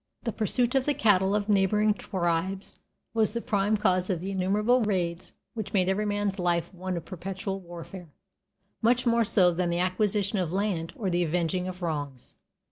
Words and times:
The 0.23 0.31
pursuit 0.33 0.73
of 0.73 0.85
the 0.85 0.95
cattle 0.95 1.35
of 1.35 1.47
neighboring 1.47 1.93
tribes 1.93 2.79
was 3.13 3.33
the 3.33 3.39
prime 3.41 3.77
cause 3.77 4.09
of 4.09 4.19
the 4.19 4.31
innumerable 4.31 4.81
raids 4.81 5.33
which 5.53 5.73
made 5.73 5.87
every 5.87 6.07
man's 6.07 6.39
life 6.39 6.73
one 6.73 6.97
of 6.97 7.05
perpetual 7.05 7.59
warfare, 7.59 8.09
much 8.81 9.05
more 9.05 9.23
so 9.23 9.51
than 9.51 9.69
the 9.69 9.77
acquisition 9.77 10.39
of 10.39 10.51
land 10.51 10.91
or 10.95 11.11
the 11.11 11.23
avenging 11.23 11.67
of 11.67 11.83
wrongs. 11.83 12.35